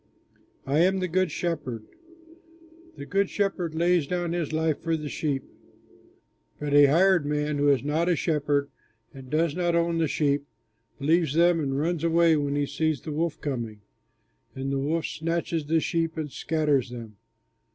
[0.65, 1.83] "I am the Good Shepherd;
[2.97, 5.43] the good shepherd lays down his life for the sheep.
[6.59, 8.71] But a hired man, who is not a shepherd
[9.13, 10.43] and does not own the sheep,
[10.99, 13.81] leaves them and runs away when he sees the wolf coming,
[14.55, 17.17] and the wolf snatches the sheep and scatters them.